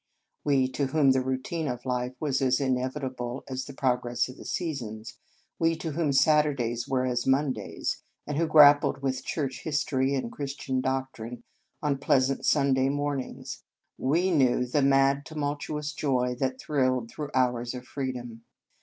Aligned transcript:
We 0.43 0.67
to 0.69 0.87
whom 0.87 1.11
the 1.11 1.21
routine 1.21 1.67
of 1.67 1.85
life 1.85 2.15
was 2.19 2.41
as 2.41 2.59
inevitable 2.59 3.43
as 3.47 3.65
the 3.65 3.73
progress 3.75 4.27
of 4.29 4.37
the 4.37 4.45
seasons, 4.45 5.19
we 5.59 5.75
to 5.75 5.91
whom 5.91 6.11
Saturdays 6.11 6.87
were 6.87 7.05
as 7.05 7.27
Mondays, 7.27 8.01
and 8.25 8.35
who 8.35 8.47
grappled 8.47 9.03
with 9.03 9.23
Church 9.23 9.61
his 9.61 9.83
tory 9.83 10.15
and 10.15 10.31
Christian 10.31 10.81
doctrine 10.81 11.43
on 11.83 11.99
plea 11.99 12.19
sant 12.21 12.47
Sunday 12.47 12.89
mornings, 12.89 13.61
ive 13.99 14.33
knew 14.33 14.65
the 14.65 14.81
mad 14.81 15.23
tumultuous 15.23 15.93
joy 15.93 16.33
that 16.39 16.57
thrilled 16.59 17.11
through 17.11 17.29
hours 17.35 17.75
of 17.75 17.85
freedom. 17.85 18.41